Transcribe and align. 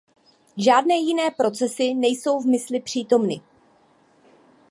Žádné 0.57 0.95
jiné 0.97 1.31
procesy 1.31 1.93
nejsou 1.93 2.39
v 2.39 2.45
mysli 2.45 2.79
přítomny. 2.79 3.41